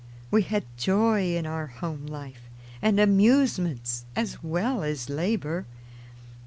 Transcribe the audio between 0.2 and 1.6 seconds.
We had joy in